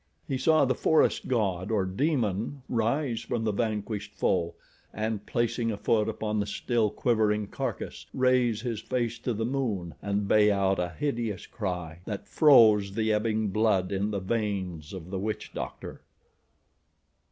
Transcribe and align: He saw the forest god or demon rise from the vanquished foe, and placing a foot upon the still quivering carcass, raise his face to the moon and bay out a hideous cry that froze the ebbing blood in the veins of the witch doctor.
He 0.27 0.39
saw 0.39 0.65
the 0.65 0.73
forest 0.73 1.27
god 1.27 1.69
or 1.69 1.85
demon 1.85 2.63
rise 2.67 3.21
from 3.21 3.43
the 3.43 3.51
vanquished 3.51 4.15
foe, 4.15 4.55
and 4.91 5.23
placing 5.27 5.71
a 5.71 5.77
foot 5.77 6.09
upon 6.09 6.39
the 6.39 6.47
still 6.47 6.89
quivering 6.89 7.45
carcass, 7.45 8.07
raise 8.11 8.61
his 8.61 8.81
face 8.81 9.19
to 9.19 9.31
the 9.31 9.45
moon 9.45 9.93
and 10.01 10.27
bay 10.27 10.51
out 10.51 10.79
a 10.79 10.89
hideous 10.89 11.45
cry 11.45 11.99
that 12.05 12.27
froze 12.27 12.95
the 12.95 13.13
ebbing 13.13 13.49
blood 13.49 13.91
in 13.91 14.09
the 14.09 14.19
veins 14.19 14.91
of 14.91 15.11
the 15.11 15.19
witch 15.19 15.51
doctor. 15.53 16.01